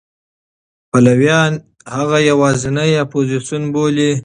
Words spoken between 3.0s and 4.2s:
اپوزېسیون بولي.